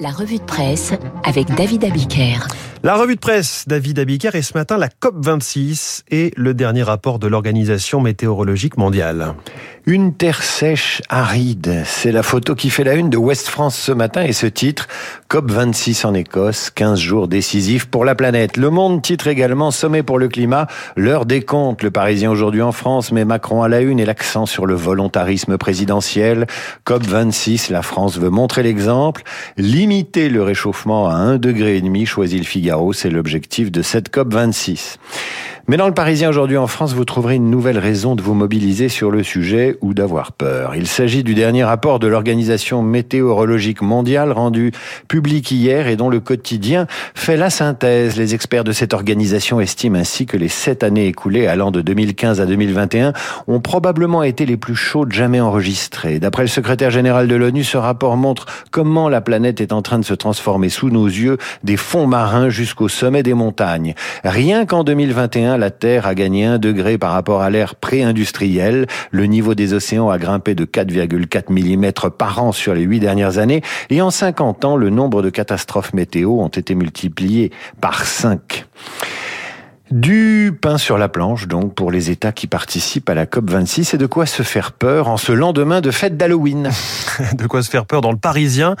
La 0.00 0.10
revue 0.10 0.38
de 0.38 0.44
presse 0.44 0.92
avec 1.24 1.46
David 1.54 1.84
Abiker. 1.84 2.48
La 2.86 2.94
revue 2.94 3.16
de 3.16 3.20
presse, 3.20 3.64
David 3.66 3.98
Abiker, 3.98 4.36
et 4.36 4.42
ce 4.42 4.56
matin, 4.56 4.78
la 4.78 4.86
COP26 4.86 6.04
et 6.12 6.32
le 6.36 6.54
dernier 6.54 6.84
rapport 6.84 7.18
de 7.18 7.26
l'Organisation 7.26 8.00
météorologique 8.00 8.76
mondiale. 8.76 9.34
Une 9.88 10.14
terre 10.14 10.42
sèche, 10.42 11.00
aride, 11.08 11.82
c'est 11.84 12.10
la 12.10 12.24
photo 12.24 12.56
qui 12.56 12.70
fait 12.70 12.82
la 12.82 12.94
une 12.94 13.08
de 13.08 13.16
West 13.16 13.48
France 13.48 13.76
ce 13.76 13.92
matin 13.92 14.22
et 14.22 14.32
ce 14.32 14.46
titre, 14.46 14.88
COP26 15.30 16.06
en 16.06 16.14
Écosse, 16.14 16.70
15 16.70 16.98
jours 16.98 17.28
décisifs 17.28 17.86
pour 17.86 18.04
la 18.04 18.16
planète. 18.16 18.56
Le 18.56 18.70
Monde 18.70 19.02
titre 19.02 19.28
également 19.28 19.70
Sommet 19.70 20.02
pour 20.02 20.18
le 20.18 20.26
climat, 20.26 20.66
l'heure 20.96 21.24
des 21.24 21.42
comptes, 21.42 21.84
le 21.84 21.92
Parisien 21.92 22.30
aujourd'hui 22.32 22.62
en 22.62 22.72
France, 22.72 23.12
met 23.12 23.24
Macron 23.24 23.62
à 23.62 23.68
la 23.68 23.80
une 23.80 24.00
et 24.00 24.04
l'accent 24.04 24.44
sur 24.46 24.66
le 24.66 24.74
volontarisme 24.74 25.56
présidentiel. 25.56 26.48
COP26, 26.84 27.72
la 27.72 27.82
France 27.82 28.18
veut 28.18 28.30
montrer 28.30 28.64
l'exemple, 28.64 29.22
limiter 29.56 30.28
le 30.28 30.42
réchauffement 30.42 31.08
à 31.08 31.14
1,5 31.14 31.38
degré 31.38 31.82
choisit 32.06 32.40
le 32.40 32.44
Figaro, 32.44 32.75
c'est 32.92 33.10
l'objectif 33.10 33.70
de 33.70 33.82
cette 33.82 34.10
COP26. 34.12 34.96
Mais 35.68 35.76
dans 35.76 35.88
le 35.88 35.94
Parisien 35.94 36.28
aujourd'hui 36.28 36.58
en 36.58 36.68
France, 36.68 36.94
vous 36.94 37.04
trouverez 37.04 37.34
une 37.34 37.50
nouvelle 37.50 37.80
raison 37.80 38.14
de 38.14 38.22
vous 38.22 38.34
mobiliser 38.34 38.88
sur 38.88 39.10
le 39.10 39.24
sujet 39.24 39.76
ou 39.80 39.94
d'avoir 39.94 40.30
peur. 40.30 40.76
Il 40.76 40.86
s'agit 40.86 41.24
du 41.24 41.34
dernier 41.34 41.64
rapport 41.64 41.98
de 41.98 42.06
l'Organisation 42.06 42.82
météorologique 42.82 43.82
mondiale 43.82 44.30
rendu 44.30 44.70
public 45.08 45.50
hier 45.50 45.88
et 45.88 45.96
dont 45.96 46.08
le 46.08 46.20
quotidien 46.20 46.86
fait 47.16 47.36
la 47.36 47.50
synthèse. 47.50 48.16
Les 48.16 48.32
experts 48.32 48.62
de 48.62 48.70
cette 48.70 48.94
organisation 48.94 49.60
estiment 49.60 49.98
ainsi 49.98 50.24
que 50.24 50.36
les 50.36 50.46
sept 50.46 50.84
années 50.84 51.08
écoulées 51.08 51.48
allant 51.48 51.72
de 51.72 51.80
2015 51.80 52.40
à 52.40 52.46
2021 52.46 53.12
ont 53.48 53.58
probablement 53.58 54.22
été 54.22 54.46
les 54.46 54.56
plus 54.56 54.76
chaudes 54.76 55.12
jamais 55.12 55.40
enregistrées. 55.40 56.20
D'après 56.20 56.42
le 56.42 56.48
secrétaire 56.48 56.92
général 56.92 57.26
de 57.26 57.34
l'ONU, 57.34 57.64
ce 57.64 57.76
rapport 57.76 58.16
montre 58.16 58.46
comment 58.70 59.08
la 59.08 59.20
planète 59.20 59.60
est 59.60 59.72
en 59.72 59.82
train 59.82 59.98
de 59.98 60.04
se 60.04 60.14
transformer 60.14 60.68
sous 60.68 60.90
nos 60.90 61.06
yeux 61.06 61.38
des 61.64 61.76
fonds 61.76 62.06
marins 62.06 62.50
jusqu'au 62.50 62.86
sommet 62.86 63.24
des 63.24 63.34
montagnes. 63.34 63.94
Rien 64.22 64.64
qu'en 64.64 64.84
2021, 64.84 65.55
la 65.56 65.70
Terre 65.70 66.06
a 66.06 66.14
gagné 66.14 66.44
un 66.44 66.58
degré 66.58 66.98
par 66.98 67.12
rapport 67.12 67.42
à 67.42 67.50
l'ère 67.50 67.74
pré-industrielle. 67.74 68.86
Le 69.10 69.26
niveau 69.26 69.54
des 69.54 69.74
océans 69.74 70.10
a 70.10 70.18
grimpé 70.18 70.54
de 70.54 70.64
4,4 70.64 71.50
mm 71.50 72.10
par 72.10 72.42
an 72.42 72.52
sur 72.52 72.74
les 72.74 72.82
huit 72.82 73.00
dernières 73.00 73.38
années. 73.38 73.62
Et 73.90 74.02
en 74.02 74.10
50 74.10 74.64
ans, 74.64 74.76
le 74.76 74.90
nombre 74.90 75.22
de 75.22 75.30
catastrophes 75.30 75.92
météo 75.92 76.40
ont 76.40 76.48
été 76.48 76.74
multipliés 76.74 77.50
par 77.80 78.04
5. 78.04 78.66
Du 79.92 80.52
pain 80.60 80.78
sur 80.78 80.98
la 80.98 81.08
planche, 81.08 81.46
donc, 81.46 81.74
pour 81.74 81.92
les 81.92 82.10
États 82.10 82.32
qui 82.32 82.48
participent 82.48 83.08
à 83.08 83.14
la 83.14 83.24
COP26 83.24 83.94
et 83.94 83.98
de 83.98 84.06
quoi 84.06 84.26
se 84.26 84.42
faire 84.42 84.72
peur 84.72 85.06
en 85.06 85.16
ce 85.16 85.30
lendemain 85.30 85.80
de 85.80 85.92
fête 85.92 86.16
d'Halloween. 86.16 86.70
de 87.38 87.46
quoi 87.46 87.62
se 87.62 87.70
faire 87.70 87.86
peur 87.86 88.00
dans 88.00 88.10
le 88.10 88.16
Parisien, 88.16 88.74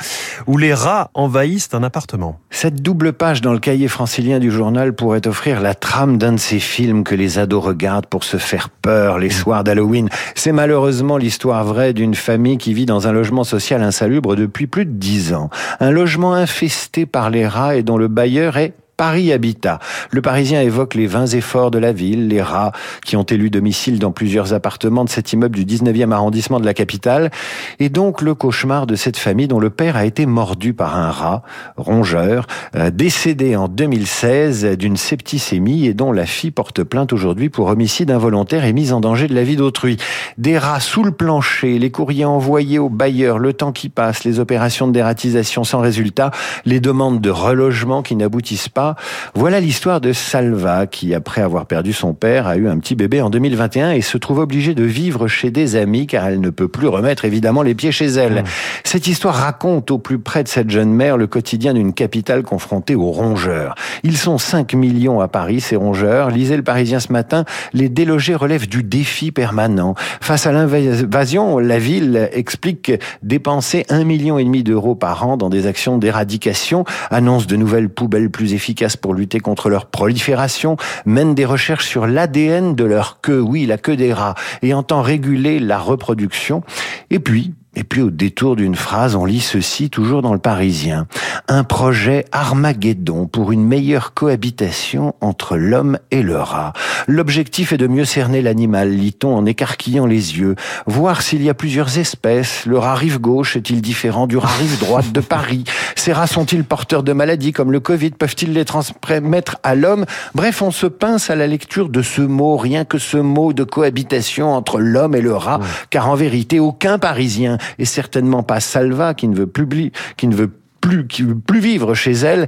où 0.48 0.58
les 0.58 0.74
rats 0.74 1.10
envahissent 1.14 1.68
un 1.74 1.84
appartement. 1.84 2.40
Cette 2.50 2.82
double 2.82 3.12
page 3.12 3.40
dans 3.40 3.52
le 3.52 3.60
cahier 3.60 3.86
francilien 3.86 4.40
du 4.40 4.50
journal 4.50 4.94
pourrait 4.94 5.28
offrir 5.28 5.60
la 5.60 5.74
trame 5.74 6.18
d'un 6.18 6.32
de 6.32 6.40
ces 6.40 6.58
films 6.58 7.04
que 7.04 7.14
les 7.14 7.38
ados 7.38 7.64
regardent 7.64 8.06
pour 8.06 8.24
se 8.24 8.36
faire 8.36 8.68
peur 8.68 9.20
les 9.20 9.30
soirs 9.30 9.62
d'Halloween. 9.62 10.08
C'est 10.34 10.50
malheureusement 10.50 11.18
l'histoire 11.18 11.64
vraie 11.64 11.92
d'une 11.92 12.16
famille 12.16 12.58
qui 12.58 12.74
vit 12.74 12.86
dans 12.86 13.06
un 13.06 13.12
logement 13.12 13.44
social 13.44 13.80
insalubre 13.84 14.34
depuis 14.34 14.66
plus 14.66 14.86
de 14.86 14.90
dix 14.90 15.32
ans. 15.32 15.50
Un 15.78 15.92
logement 15.92 16.34
infesté 16.34 17.06
par 17.06 17.30
les 17.30 17.46
rats 17.46 17.76
et 17.76 17.84
dont 17.84 17.96
le 17.96 18.08
bailleur 18.08 18.56
est 18.56 18.74
Paris 18.96 19.30
Habitat. 19.32 19.78
Le 20.10 20.22
Parisien 20.22 20.62
évoque 20.62 20.94
les 20.94 21.06
vains 21.06 21.26
efforts 21.26 21.70
de 21.70 21.78
la 21.78 21.92
ville, 21.92 22.28
les 22.28 22.40
rats 22.40 22.72
qui 23.04 23.16
ont 23.16 23.24
élu 23.24 23.50
domicile 23.50 23.98
dans 23.98 24.10
plusieurs 24.10 24.54
appartements 24.54 25.04
de 25.04 25.10
cet 25.10 25.32
immeuble 25.32 25.56
du 25.56 25.66
19e 25.66 26.12
arrondissement 26.12 26.60
de 26.60 26.64
la 26.64 26.72
capitale, 26.72 27.30
et 27.78 27.90
donc 27.90 28.22
le 28.22 28.34
cauchemar 28.34 28.86
de 28.86 28.94
cette 28.94 29.18
famille 29.18 29.48
dont 29.48 29.60
le 29.60 29.68
père 29.68 29.96
a 29.96 30.06
été 30.06 30.24
mordu 30.24 30.72
par 30.72 30.96
un 30.96 31.10
rat, 31.10 31.42
rongeur, 31.76 32.46
euh, 32.74 32.90
décédé 32.90 33.54
en 33.54 33.68
2016 33.68 34.76
d'une 34.78 34.96
septicémie 34.96 35.86
et 35.86 35.94
dont 35.94 36.12
la 36.12 36.24
fille 36.24 36.50
porte 36.50 36.82
plainte 36.82 37.12
aujourd'hui 37.12 37.50
pour 37.50 37.66
homicide 37.66 38.10
involontaire 38.10 38.64
et 38.64 38.72
mise 38.72 38.92
en 38.92 39.00
danger 39.00 39.28
de 39.28 39.34
la 39.34 39.42
vie 39.42 39.56
d'autrui. 39.56 39.98
Des 40.38 40.56
rats 40.56 40.80
sous 40.80 41.02
le 41.02 41.10
plancher, 41.10 41.78
les 41.78 41.90
courriers 41.90 42.24
envoyés 42.24 42.78
aux 42.78 42.88
bailleurs, 42.88 43.38
le 43.38 43.52
temps 43.52 43.72
qui 43.72 43.90
passe, 43.90 44.24
les 44.24 44.40
opérations 44.40 44.86
de 44.86 44.92
dératisation 44.92 45.64
sans 45.64 45.80
résultat, 45.80 46.30
les 46.64 46.80
demandes 46.80 47.20
de 47.20 47.30
relogement 47.30 48.02
qui 48.02 48.16
n'aboutissent 48.16 48.68
pas, 48.68 48.85
voilà 49.34 49.60
l'histoire 49.60 50.00
de 50.00 50.12
Salva 50.12 50.86
qui, 50.86 51.14
après 51.14 51.42
avoir 51.42 51.66
perdu 51.66 51.92
son 51.92 52.14
père, 52.14 52.46
a 52.46 52.56
eu 52.56 52.68
un 52.68 52.78
petit 52.78 52.94
bébé 52.94 53.20
en 53.20 53.30
2021 53.30 53.92
et 53.92 54.00
se 54.00 54.18
trouve 54.18 54.38
obligée 54.38 54.74
de 54.74 54.84
vivre 54.84 55.26
chez 55.28 55.50
des 55.50 55.76
amis 55.76 56.06
car 56.06 56.26
elle 56.26 56.40
ne 56.40 56.50
peut 56.50 56.68
plus 56.68 56.88
remettre 56.88 57.24
évidemment 57.24 57.62
les 57.62 57.74
pieds 57.74 57.92
chez 57.92 58.06
elle. 58.06 58.42
Mmh. 58.42 58.46
Cette 58.84 59.06
histoire 59.06 59.34
raconte 59.34 59.90
au 59.90 59.98
plus 59.98 60.18
près 60.18 60.42
de 60.42 60.48
cette 60.48 60.70
jeune 60.70 60.92
mère 60.92 61.16
le 61.16 61.26
quotidien 61.26 61.74
d'une 61.74 61.92
capitale 61.92 62.42
confrontée 62.42 62.94
aux 62.94 63.10
rongeurs. 63.10 63.74
Ils 64.02 64.16
sont 64.16 64.38
5 64.38 64.74
millions 64.74 65.20
à 65.20 65.28
Paris, 65.28 65.60
ces 65.60 65.76
rongeurs. 65.76 66.30
Lisez 66.30 66.56
le 66.56 66.62
Parisien 66.62 67.00
ce 67.00 67.12
matin, 67.12 67.44
les 67.72 67.88
délogés 67.88 68.34
relèvent 68.34 68.68
du 68.68 68.82
défi 68.82 69.32
permanent. 69.32 69.94
Face 70.20 70.46
à 70.46 70.52
l'invasion, 70.52 71.58
la 71.58 71.78
ville 71.78 72.28
explique 72.32 72.92
dépenser 73.22 73.84
un 73.88 74.04
million 74.04 74.38
et 74.38 74.44
demi 74.44 74.62
d'euros 74.62 74.94
par 74.94 75.26
an 75.26 75.36
dans 75.36 75.50
des 75.50 75.66
actions 75.66 75.98
d'éradication, 75.98 76.84
annonce 77.10 77.46
de 77.46 77.56
nouvelles 77.56 77.88
poubelles 77.88 78.30
plus 78.30 78.54
efficaces 78.54 78.75
pour 79.00 79.14
lutter 79.14 79.40
contre 79.40 79.70
leur 79.70 79.86
prolifération, 79.86 80.76
mène 81.06 81.34
des 81.34 81.44
recherches 81.44 81.86
sur 81.86 82.06
l'ADN 82.06 82.74
de 82.74 82.84
leur 82.84 83.20
queue, 83.20 83.40
oui, 83.40 83.64
la 83.66 83.78
queue 83.78 83.96
des 83.96 84.12
rats, 84.12 84.34
et 84.62 84.74
entend 84.74 85.00
réguler 85.00 85.58
la 85.58 85.78
reproduction. 85.78 86.62
Et 87.10 87.18
puis, 87.18 87.54
et 87.76 87.84
puis 87.84 88.00
au 88.00 88.10
détour 88.10 88.56
d'une 88.56 88.74
phrase, 88.74 89.14
on 89.14 89.26
lit 89.26 89.40
ceci 89.40 89.90
toujours 89.90 90.22
dans 90.22 90.32
le 90.32 90.38
Parisien. 90.38 91.06
Un 91.46 91.62
projet 91.62 92.24
Armageddon 92.32 93.26
pour 93.26 93.52
une 93.52 93.64
meilleure 93.64 94.14
cohabitation 94.14 95.14
entre 95.20 95.58
l'homme 95.58 95.98
et 96.10 96.22
le 96.22 96.38
rat. 96.38 96.72
L'objectif 97.06 97.74
est 97.74 97.76
de 97.76 97.86
mieux 97.86 98.06
cerner 98.06 98.40
l'animal, 98.40 98.90
lit-on 98.90 99.36
en 99.36 99.44
écarquillant 99.44 100.06
les 100.06 100.38
yeux, 100.38 100.56
voir 100.86 101.20
s'il 101.20 101.42
y 101.42 101.50
a 101.50 101.54
plusieurs 101.54 101.98
espèces. 101.98 102.64
Le 102.64 102.78
rat 102.78 102.94
rive 102.94 103.20
gauche 103.20 103.56
est-il 103.56 103.82
différent 103.82 104.26
du 104.26 104.38
rat 104.38 104.56
rive 104.58 104.78
droite 104.78 105.12
de 105.12 105.20
Paris? 105.20 105.64
Ces 106.06 106.12
rats 106.12 106.28
sont-ils 106.28 106.62
porteurs 106.62 107.02
de 107.02 107.12
maladies 107.12 107.52
comme 107.52 107.72
le 107.72 107.80
Covid? 107.80 108.10
Peuvent-ils 108.10 108.52
les 108.52 108.64
transmettre 108.64 109.56
à 109.64 109.74
l'homme? 109.74 110.04
Bref, 110.36 110.62
on 110.62 110.70
se 110.70 110.86
pince 110.86 111.30
à 111.30 111.34
la 111.34 111.48
lecture 111.48 111.88
de 111.88 112.00
ce 112.00 112.22
mot, 112.22 112.56
rien 112.56 112.84
que 112.84 112.96
ce 112.96 113.16
mot 113.16 113.52
de 113.52 113.64
cohabitation 113.64 114.54
entre 114.54 114.78
l'homme 114.78 115.16
et 115.16 115.20
le 115.20 115.34
rat, 115.34 115.58
car 115.90 116.08
en 116.08 116.14
vérité, 116.14 116.60
aucun 116.60 117.00
Parisien 117.00 117.58
et 117.80 117.84
certainement 117.84 118.44
pas 118.44 118.60
Salva 118.60 119.14
qui 119.14 119.26
ne 119.26 119.34
veut 119.34 119.48
plus, 119.48 119.90
qui 120.16 120.28
ne 120.28 120.36
veut 120.36 120.52
plus, 120.80 121.08
qui 121.08 121.24
veut 121.24 121.36
plus 121.36 121.58
vivre 121.58 121.94
chez 121.94 122.12
elle 122.12 122.46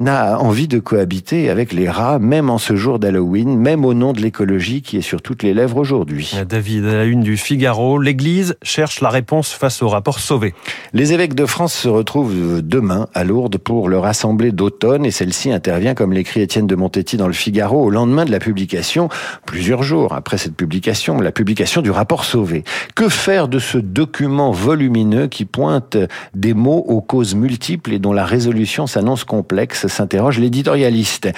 n'a 0.00 0.38
envie 0.38 0.68
de 0.68 0.78
cohabiter 0.78 1.50
avec 1.50 1.72
les 1.72 1.90
rats, 1.90 2.20
même 2.20 2.50
en 2.50 2.58
ce 2.58 2.76
jour 2.76 3.00
d'Halloween, 3.00 3.58
même 3.58 3.84
au 3.84 3.94
nom 3.94 4.12
de 4.12 4.20
l'écologie 4.20 4.80
qui 4.80 4.96
est 4.96 5.02
sur 5.02 5.20
toutes 5.20 5.42
les 5.42 5.54
lèvres 5.54 5.76
aujourd'hui. 5.76 6.36
David, 6.48 6.84
à 6.84 6.94
la 6.94 7.04
une 7.04 7.22
du 7.22 7.36
Figaro, 7.36 7.98
l'Église 7.98 8.54
cherche 8.62 9.00
la 9.00 9.08
réponse 9.08 9.50
face 9.50 9.82
au 9.82 9.88
rapport 9.88 10.20
Sauvé. 10.20 10.54
Les 10.92 11.14
évêques 11.14 11.34
de 11.34 11.46
France 11.46 11.74
se 11.74 11.88
retrouvent 11.88 12.62
demain 12.62 13.08
à 13.12 13.24
Lourdes 13.24 13.58
pour 13.58 13.88
leur 13.88 14.04
assemblée 14.04 14.52
d'automne 14.52 15.04
et 15.04 15.10
celle-ci 15.10 15.50
intervient, 15.50 15.94
comme 15.94 16.12
l'écrit 16.12 16.42
Étienne 16.42 16.68
de 16.68 16.76
Montetti 16.76 17.16
dans 17.16 17.26
le 17.26 17.32
Figaro, 17.32 17.82
au 17.82 17.90
lendemain 17.90 18.24
de 18.24 18.30
la 18.30 18.38
publication, 18.38 19.08
plusieurs 19.46 19.82
jours 19.82 20.14
après 20.14 20.38
cette 20.38 20.54
publication, 20.54 21.20
la 21.20 21.32
publication 21.32 21.82
du 21.82 21.90
rapport 21.90 22.24
Sauvé. 22.24 22.62
Que 22.94 23.08
faire 23.08 23.48
de 23.48 23.58
ce 23.58 23.78
document 23.78 24.52
volumineux 24.52 25.26
qui 25.26 25.44
pointe 25.44 25.96
des 26.34 26.54
mots 26.54 26.84
aux 26.86 27.00
causes 27.00 27.34
multiples 27.34 27.92
et 27.92 27.98
dont 27.98 28.12
la 28.12 28.24
résolution 28.24 28.86
s'annonce 28.86 29.24
complexe? 29.24 29.87
S'interroge 29.88 30.38
l'éditorialiste. 30.38 31.28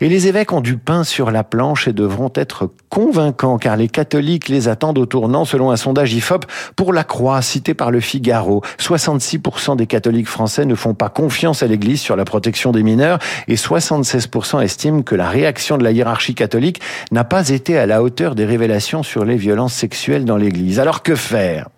Et 0.00 0.08
les 0.08 0.26
évêques 0.26 0.52
ont 0.52 0.60
du 0.60 0.76
pain 0.76 1.04
sur 1.04 1.30
la 1.30 1.44
planche 1.44 1.88
et 1.88 1.92
devront 1.92 2.32
être 2.34 2.70
convaincants 2.88 3.58
car 3.58 3.76
les 3.76 3.88
catholiques 3.88 4.48
les 4.48 4.68
attendent 4.68 4.98
au 4.98 5.06
tournant 5.06 5.44
selon 5.44 5.70
un 5.70 5.76
sondage 5.76 6.12
IFOP 6.14 6.44
pour 6.76 6.92
la 6.92 7.04
Croix 7.04 7.42
cité 7.42 7.74
par 7.74 7.90
le 7.90 8.00
Figaro. 8.00 8.62
66% 8.78 9.76
des 9.76 9.86
catholiques 9.86 10.28
français 10.28 10.64
ne 10.64 10.74
font 10.74 10.94
pas 10.94 11.08
confiance 11.08 11.62
à 11.62 11.66
l'Église 11.66 12.00
sur 12.00 12.16
la 12.16 12.24
protection 12.24 12.72
des 12.72 12.82
mineurs 12.82 13.18
et 13.46 13.56
76% 13.56 14.62
estiment 14.62 15.02
que 15.02 15.14
la 15.14 15.28
réaction 15.28 15.78
de 15.78 15.84
la 15.84 15.92
hiérarchie 15.92 16.34
catholique 16.34 16.80
n'a 17.12 17.24
pas 17.24 17.48
été 17.48 17.78
à 17.78 17.86
la 17.86 18.02
hauteur 18.02 18.34
des 18.34 18.44
révélations 18.44 19.02
sur 19.02 19.24
les 19.24 19.36
violences 19.36 19.74
sexuelles 19.74 20.24
dans 20.24 20.36
l'Église. 20.36 20.80
Alors 20.80 21.02
que 21.02 21.14
faire? 21.14 21.68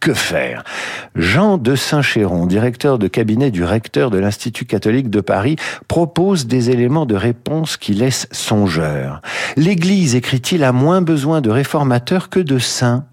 Que 0.00 0.14
faire? 0.14 0.64
Jean 1.14 1.58
de 1.58 1.74
Saint-Chéron, 1.74 2.46
directeur 2.46 2.98
de 2.98 3.08
cabinet 3.08 3.50
du 3.50 3.64
recteur 3.64 4.10
de 4.10 4.18
l'Institut 4.18 4.64
catholique 4.66 5.10
de 5.10 5.20
Paris, 5.20 5.56
propose 5.88 6.46
des 6.46 6.70
éléments 6.70 7.06
de 7.06 7.14
réponse 7.14 7.76
qui 7.76 7.94
laissent 7.94 8.28
songeur. 8.32 9.20
L'Église, 9.56 10.14
écrit-il, 10.14 10.64
a 10.64 10.72
moins 10.72 11.02
besoin 11.02 11.40
de 11.40 11.50
réformateurs 11.50 12.28
que 12.28 12.40
de 12.40 12.58
saints. 12.58 13.06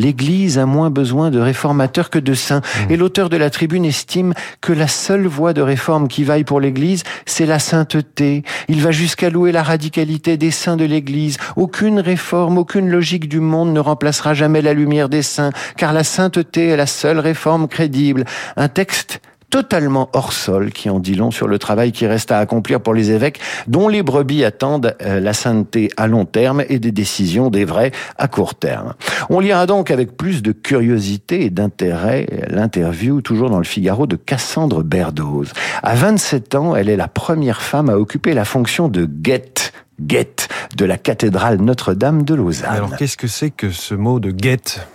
L'Église 0.00 0.58
a 0.58 0.64
moins 0.64 0.88
besoin 0.88 1.30
de 1.30 1.38
réformateurs 1.38 2.08
que 2.08 2.18
de 2.18 2.32
saints. 2.32 2.62
Mmh. 2.62 2.92
Et 2.92 2.96
l'auteur 2.96 3.28
de 3.28 3.36
la 3.36 3.50
tribune 3.50 3.84
estime 3.84 4.32
que 4.62 4.72
la 4.72 4.88
seule 4.88 5.26
voie 5.26 5.52
de 5.52 5.60
réforme 5.60 6.08
qui 6.08 6.24
vaille 6.24 6.44
pour 6.44 6.58
l'Église, 6.58 7.02
c'est 7.26 7.44
la 7.44 7.58
sainteté. 7.58 8.42
Il 8.68 8.80
va 8.80 8.92
jusqu'à 8.92 9.28
louer 9.28 9.52
la 9.52 9.62
radicalité 9.62 10.38
des 10.38 10.50
saints 10.50 10.78
de 10.78 10.86
l'Église. 10.86 11.36
Aucune 11.56 12.00
réforme, 12.00 12.56
aucune 12.56 12.88
logique 12.88 13.28
du 13.28 13.40
monde 13.40 13.74
ne 13.74 13.80
remplacera 13.80 14.32
jamais 14.32 14.62
la 14.62 14.72
lumière 14.72 15.10
des 15.10 15.22
saints, 15.22 15.50
car 15.76 15.92
la 15.92 16.02
sainteté 16.02 16.68
est 16.68 16.76
la 16.78 16.86
seule 16.86 17.18
réforme 17.18 17.68
crédible. 17.68 18.24
Un 18.56 18.68
texte 18.68 19.20
totalement 19.50 20.08
hors 20.12 20.32
sol 20.32 20.72
qui 20.72 20.88
en 20.88 21.00
dit 21.00 21.14
long 21.14 21.30
sur 21.30 21.48
le 21.48 21.58
travail 21.58 21.92
qui 21.92 22.06
reste 22.06 22.32
à 22.32 22.38
accomplir 22.38 22.80
pour 22.80 22.94
les 22.94 23.10
évêques 23.10 23.40
dont 23.66 23.88
les 23.88 24.02
brebis 24.02 24.44
attendent 24.44 24.96
euh, 25.02 25.20
la 25.20 25.32
sainteté 25.32 25.90
à 25.96 26.06
long 26.06 26.24
terme 26.24 26.62
et 26.68 26.78
des 26.78 26.92
décisions 26.92 27.50
des 27.50 27.64
vrais 27.64 27.90
à 28.16 28.28
court 28.28 28.54
terme. 28.54 28.94
On 29.28 29.40
lira 29.40 29.66
donc 29.66 29.90
avec 29.90 30.16
plus 30.16 30.42
de 30.42 30.52
curiosité 30.52 31.44
et 31.44 31.50
d'intérêt 31.50 32.26
l'interview 32.48 33.20
toujours 33.20 33.50
dans 33.50 33.58
le 33.58 33.64
Figaro 33.64 34.06
de 34.06 34.16
Cassandre 34.16 34.82
Berdoz. 34.82 35.52
À 35.82 35.94
27 35.94 36.54
ans, 36.54 36.76
elle 36.76 36.88
est 36.88 36.96
la 36.96 37.08
première 37.08 37.60
femme 37.60 37.90
à 37.90 37.96
occuper 37.96 38.34
la 38.34 38.44
fonction 38.44 38.88
de 38.88 39.04
guette 39.04 39.69
guette 40.00 40.48
de 40.76 40.84
la 40.84 40.96
cathédrale 40.96 41.58
Notre-Dame 41.60 42.24
de 42.24 42.34
Lausanne. 42.34 42.70
Alors 42.70 42.96
qu'est-ce 42.96 43.16
que 43.16 43.26
c'est 43.26 43.50
que 43.50 43.70
ce 43.70 43.94
mot 43.94 44.20
de 44.20 44.30
guette? 44.30 44.86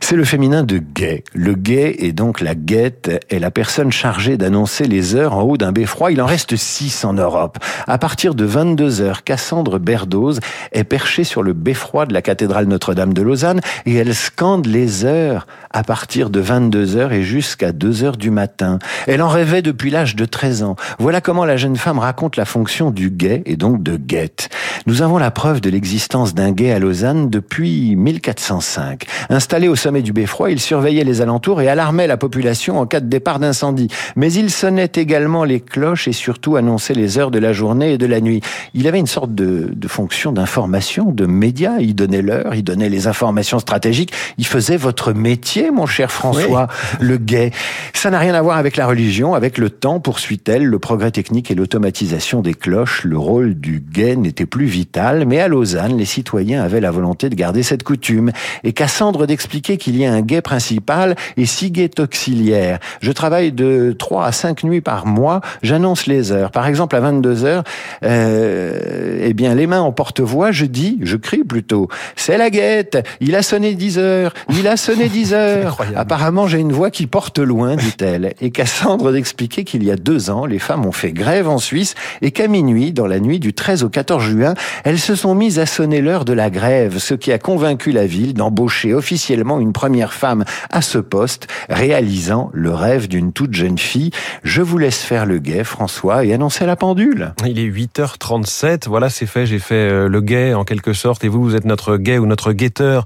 C'est 0.00 0.16
le 0.16 0.24
féminin 0.24 0.62
de 0.62 0.78
guet. 0.78 1.24
Le 1.32 1.54
guet 1.54 1.96
est 2.00 2.12
donc 2.12 2.40
la 2.40 2.54
guette 2.54 3.24
est 3.30 3.38
la 3.38 3.50
personne 3.50 3.92
chargée 3.92 4.36
d'annoncer 4.36 4.84
les 4.84 5.14
heures 5.14 5.34
en 5.34 5.42
haut 5.42 5.56
d'un 5.56 5.72
beffroi. 5.72 6.12
Il 6.12 6.20
en 6.20 6.26
reste 6.26 6.56
six 6.56 7.04
en 7.04 7.14
Europe. 7.14 7.58
À 7.86 7.98
partir 7.98 8.34
de 8.34 8.44
22 8.44 9.00
heures, 9.00 9.24
Cassandre 9.24 9.78
Berdoz 9.78 10.40
est 10.72 10.84
perchée 10.84 11.24
sur 11.24 11.42
le 11.42 11.52
beffroi 11.52 12.06
de 12.06 12.12
la 12.12 12.22
cathédrale 12.22 12.66
Notre-Dame 12.66 13.14
de 13.14 13.22
Lausanne 13.22 13.60
et 13.86 13.94
elle 13.94 14.14
scande 14.14 14.66
les 14.66 15.04
heures 15.04 15.46
à 15.70 15.82
partir 15.82 16.30
de 16.30 16.40
22 16.40 16.96
heures 16.96 17.12
et 17.12 17.22
jusqu'à 17.22 17.72
2 17.72 18.04
heures 18.04 18.16
du 18.16 18.30
matin. 18.30 18.78
Elle 19.06 19.22
en 19.22 19.28
rêvait 19.28 19.62
depuis 19.62 19.90
l'âge 19.90 20.16
de 20.16 20.24
13 20.24 20.62
ans. 20.62 20.76
Voilà 20.98 21.20
comment 21.20 21.44
la 21.44 21.56
jeune 21.56 21.76
femme 21.76 21.98
raconte 21.98 22.36
la 22.36 22.44
fonction 22.44 22.90
du 22.90 23.10
guet 23.10 23.42
et 23.46 23.56
donc 23.56 23.82
de 23.82 23.96
guette. 23.96 24.48
Nous 24.86 25.02
avons 25.02 25.18
la 25.18 25.30
preuve 25.30 25.60
de 25.60 25.70
l'existence 25.70 26.34
d'un 26.34 26.50
guet 26.52 26.72
à 26.72 26.78
Lausanne 26.78 27.30
depuis 27.30 27.96
1405. 27.96 29.06
Installé 29.30 29.68
au 29.68 29.76
sommet 29.76 30.02
du 30.02 30.12
beffroi, 30.12 30.50
il 30.50 30.60
surveillait 30.60 31.04
les 31.04 31.20
alentours 31.20 31.60
et 31.60 31.68
alarmait 31.68 32.06
la 32.06 32.16
population 32.16 32.78
en 32.78 32.86
cas 32.86 33.00
de 33.00 33.06
départ 33.06 33.38
d'incendie. 33.38 33.88
Mais 34.16 34.32
il 34.32 34.50
sonnait 34.50 34.90
également 34.94 35.44
les 35.44 35.60
cloches 35.60 36.08
et 36.08 36.12
surtout 36.12 36.56
annonçait 36.56 36.94
les 36.94 37.18
heures 37.18 37.30
de 37.30 37.38
la 37.38 37.52
journée 37.52 37.92
et 37.92 37.98
de 37.98 38.06
la 38.06 38.20
nuit. 38.20 38.40
Il 38.74 38.86
avait 38.88 38.98
une 38.98 39.06
sorte 39.06 39.34
de, 39.34 39.70
de 39.72 39.88
fonction 39.88 40.32
d'information, 40.32 41.12
de 41.12 41.26
média. 41.26 41.74
Il 41.80 41.94
donnait 41.94 42.22
l'heure, 42.22 42.54
il 42.54 42.64
donnait 42.64 42.88
les 42.88 43.06
informations 43.06 43.58
stratégiques. 43.58 44.12
Il 44.38 44.46
faisait 44.46 44.76
votre 44.76 45.12
métier, 45.12 45.70
mon 45.70 45.86
cher 45.86 46.10
François, 46.10 46.68
le 47.00 47.16
guet. 47.18 47.52
Ça 47.94 48.10
n'a 48.10 48.18
rien 48.18 48.34
à 48.34 48.42
voir 48.42 48.56
avec 48.56 48.76
la 48.76 48.86
religion, 48.86 49.34
avec 49.34 49.58
le 49.58 49.70
temps, 49.70 50.00
poursuit-elle, 50.00 50.64
le 50.64 50.78
progrès 50.78 51.10
technique 51.10 51.50
et 51.50 51.54
l'automatisation 51.54 52.40
des 52.40 52.54
cloches. 52.54 53.04
Le 53.04 53.18
rôle 53.18 53.54
du 53.54 53.80
guet 53.80 54.16
n'était 54.16 54.41
plus 54.46 54.66
vital, 54.66 55.24
mais 55.26 55.40
à 55.40 55.48
Lausanne, 55.48 55.96
les 55.96 56.04
citoyens 56.04 56.62
avaient 56.62 56.80
la 56.80 56.90
volonté 56.90 57.28
de 57.28 57.34
garder 57.34 57.62
cette 57.62 57.82
coutume. 57.82 58.30
Et 58.64 58.72
Cassandre 58.72 59.26
d'expliquer 59.26 59.76
qu'il 59.76 59.96
y 59.96 60.04
a 60.04 60.12
un 60.12 60.20
guet 60.20 60.42
principal 60.42 61.16
et 61.36 61.46
six 61.46 61.70
guets 61.70 62.00
auxiliaires. 62.00 62.78
Je 63.00 63.12
travaille 63.12 63.52
de 63.52 63.94
3 63.98 64.26
à 64.26 64.32
5 64.32 64.64
nuits 64.64 64.80
par 64.80 65.06
mois, 65.06 65.40
j'annonce 65.62 66.06
les 66.06 66.32
heures. 66.32 66.50
Par 66.50 66.66
exemple, 66.66 66.96
à 66.96 67.00
22 67.00 67.44
heures, 67.44 67.64
euh, 68.04 69.20
eh 69.22 69.32
bien, 69.34 69.54
les 69.54 69.66
mains 69.66 69.80
en 69.80 69.92
porte-voix, 69.92 70.52
je 70.52 70.64
dis, 70.64 70.98
je 71.02 71.16
crie 71.16 71.44
plutôt, 71.44 71.88
c'est 72.16 72.38
la 72.38 72.50
guette, 72.50 73.06
il 73.20 73.34
a 73.34 73.42
sonné 73.42 73.74
10 73.74 73.98
heures, 73.98 74.34
il 74.50 74.66
a 74.68 74.76
sonné 74.76 75.08
10 75.08 75.32
heures. 75.34 75.78
Apparemment, 75.96 76.46
j'ai 76.46 76.58
une 76.58 76.72
voix 76.72 76.90
qui 76.90 77.06
porte 77.06 77.38
loin, 77.38 77.76
dit-elle. 77.76 78.34
Et 78.40 78.50
Cassandre 78.50 79.12
d'expliquer 79.12 79.64
qu'il 79.64 79.84
y 79.84 79.90
a 79.90 79.96
deux 79.96 80.30
ans, 80.30 80.46
les 80.46 80.58
femmes 80.58 80.86
ont 80.86 80.92
fait 80.92 81.12
grève 81.12 81.48
en 81.48 81.58
Suisse 81.58 81.94
et 82.20 82.30
qu'à 82.30 82.48
minuit, 82.48 82.92
dans 82.92 83.06
la 83.06 83.20
nuit 83.20 83.40
du 83.40 83.52
13 83.52 83.84
au 83.84 83.88
14 83.88 84.21
juin, 84.22 84.54
elles 84.84 84.98
se 84.98 85.14
sont 85.14 85.34
mises 85.34 85.58
à 85.58 85.66
sonner 85.66 86.00
l'heure 86.00 86.24
de 86.24 86.32
la 86.32 86.50
grève, 86.50 86.98
ce 86.98 87.14
qui 87.14 87.32
a 87.32 87.38
convaincu 87.38 87.92
la 87.92 88.06
ville 88.06 88.34
d'embaucher 88.34 88.94
officiellement 88.94 89.60
une 89.60 89.72
première 89.72 90.12
femme 90.12 90.44
à 90.70 90.82
ce 90.82 90.98
poste, 90.98 91.48
réalisant 91.68 92.50
le 92.52 92.72
rêve 92.72 93.08
d'une 93.08 93.32
toute 93.32 93.54
jeune 93.54 93.78
fille. 93.78 94.10
Je 94.42 94.62
vous 94.62 94.78
laisse 94.78 95.02
faire 95.02 95.26
le 95.26 95.38
guet, 95.38 95.64
François, 95.64 96.24
et 96.24 96.32
annoncer 96.32 96.66
la 96.66 96.76
pendule. 96.76 97.34
Il 97.46 97.58
est 97.58 97.68
8h37, 97.68 98.88
voilà, 98.88 99.10
c'est 99.10 99.26
fait, 99.26 99.46
j'ai 99.46 99.58
fait 99.58 99.74
euh, 99.74 100.08
le 100.08 100.20
guet 100.20 100.54
en 100.54 100.64
quelque 100.64 100.92
sorte, 100.92 101.24
et 101.24 101.28
vous, 101.28 101.42
vous 101.42 101.56
êtes 101.56 101.64
notre 101.64 101.96
guet 101.96 102.18
ou 102.18 102.26
notre 102.26 102.52
guetteur 102.52 103.04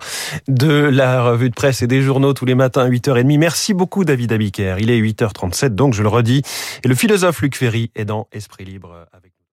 de 0.49 0.73
la 0.73 1.23
revue 1.23 1.51
de 1.51 1.55
presse 1.55 1.83
et 1.83 1.87
des 1.87 2.03
journaux 2.03 2.33
tous 2.33 2.45
les 2.47 2.55
matins 2.55 2.83
à 2.83 2.89
8h30. 2.89 3.39
Merci 3.39 3.75
beaucoup, 3.75 4.05
David 4.05 4.33
Abiker. 4.33 4.77
Il 4.79 4.91
est 4.91 5.01
8h37, 5.01 5.71
donc 5.71 5.95
je 5.95 6.03
le 6.03 6.09
redis. 6.09 6.43
Et 6.85 6.89
le 6.89 6.95
philosophe 6.95 7.41
Luc 7.41 7.57
Ferry 7.57 7.91
est 7.95 8.05
dans 8.05 8.29
Esprit 8.33 8.65
Libre 8.65 9.07
avec 9.13 9.36